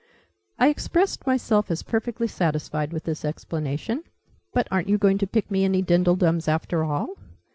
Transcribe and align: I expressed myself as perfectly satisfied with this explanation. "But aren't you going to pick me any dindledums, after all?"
I 0.57 0.69
expressed 0.69 1.27
myself 1.27 1.69
as 1.69 1.83
perfectly 1.83 2.25
satisfied 2.27 2.91
with 2.91 3.03
this 3.03 3.23
explanation. 3.23 4.03
"But 4.51 4.67
aren't 4.71 4.89
you 4.89 4.97
going 4.97 5.19
to 5.19 5.27
pick 5.27 5.51
me 5.51 5.63
any 5.63 5.83
dindledums, 5.83 6.47
after 6.47 6.83
all?" 6.83 7.17